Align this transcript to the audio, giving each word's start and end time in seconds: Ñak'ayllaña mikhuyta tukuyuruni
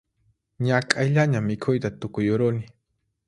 Ñak'ayllaña 0.67 1.39
mikhuyta 1.49 1.89
tukuyuruni 1.99 2.63